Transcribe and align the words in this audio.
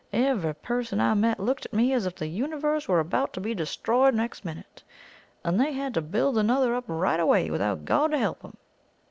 Every 0.11 0.55
person 0.55 0.99
I 0.99 1.13
met 1.13 1.39
looked 1.39 1.63
at 1.67 1.73
me 1.73 1.93
as 1.93 2.07
if 2.07 2.15
the 2.15 2.25
universe 2.25 2.87
were 2.87 2.99
about 2.99 3.33
to 3.33 3.39
be 3.39 3.53
destroyed 3.53 4.15
next 4.15 4.43
minute, 4.43 4.81
and 5.43 5.59
they 5.61 5.73
had 5.73 5.93
to 5.93 6.01
build 6.01 6.39
another 6.39 6.73
up 6.73 6.85
right 6.87 7.19
away 7.19 7.51
without 7.51 7.85
God 7.85 8.09
to 8.09 8.17
help 8.17 8.43
'em!" 8.43 8.57